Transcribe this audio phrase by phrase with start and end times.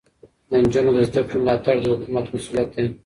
[0.49, 2.85] د نجونو زده کړې ملاتړ د حکومت مسؤلیت دی.